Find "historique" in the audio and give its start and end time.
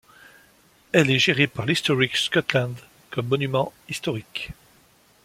3.87-4.49